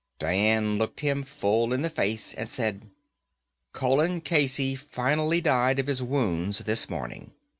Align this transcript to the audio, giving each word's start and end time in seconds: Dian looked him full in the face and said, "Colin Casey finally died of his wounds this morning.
Dian 0.17 0.79
looked 0.79 1.01
him 1.01 1.21
full 1.21 1.71
in 1.71 1.83
the 1.83 1.89
face 1.91 2.33
and 2.33 2.49
said, 2.49 2.89
"Colin 3.71 4.19
Casey 4.21 4.73
finally 4.73 5.41
died 5.41 5.77
of 5.77 5.85
his 5.85 6.01
wounds 6.01 6.57
this 6.57 6.89
morning. 6.89 7.33